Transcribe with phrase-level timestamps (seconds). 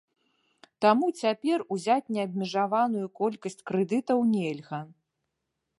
[0.85, 4.79] Таму цяпер узяць неабмежаваную колькасць крэдытаў нельга.